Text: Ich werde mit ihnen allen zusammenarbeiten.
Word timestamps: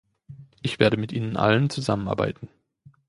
Ich 0.63 0.79
werde 0.79 0.97
mit 0.97 1.11
ihnen 1.11 1.37
allen 1.37 1.69
zusammenarbeiten. 1.69 2.47